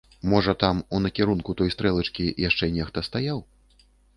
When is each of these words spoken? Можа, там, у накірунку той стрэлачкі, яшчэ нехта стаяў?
Можа, 0.29 0.53
там, 0.63 0.79
у 0.95 1.01
накірунку 1.03 1.55
той 1.61 1.73
стрэлачкі, 1.75 2.27
яшчэ 2.49 2.73
нехта 2.79 3.07
стаяў? 3.13 3.47